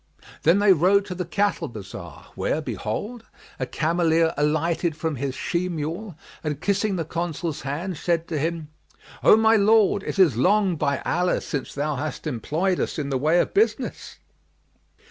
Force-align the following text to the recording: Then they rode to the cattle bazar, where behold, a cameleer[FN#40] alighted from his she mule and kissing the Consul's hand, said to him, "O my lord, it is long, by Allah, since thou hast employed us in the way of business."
Then 0.41 0.57
they 0.57 0.73
rode 0.73 1.05
to 1.05 1.13
the 1.13 1.25
cattle 1.25 1.67
bazar, 1.67 2.29
where 2.33 2.59
behold, 2.59 3.23
a 3.59 3.67
cameleer[FN#40] 3.67 4.33
alighted 4.35 4.95
from 4.95 5.17
his 5.17 5.35
she 5.35 5.69
mule 5.69 6.15
and 6.43 6.59
kissing 6.59 6.95
the 6.95 7.05
Consul's 7.05 7.61
hand, 7.61 7.97
said 7.97 8.27
to 8.29 8.39
him, 8.39 8.69
"O 9.23 9.37
my 9.37 9.57
lord, 9.57 10.01
it 10.01 10.17
is 10.17 10.37
long, 10.37 10.75
by 10.75 11.01
Allah, 11.05 11.39
since 11.39 11.75
thou 11.75 11.97
hast 11.97 12.25
employed 12.25 12.79
us 12.79 12.97
in 12.97 13.09
the 13.11 13.17
way 13.19 13.39
of 13.41 13.53
business." 13.53 14.17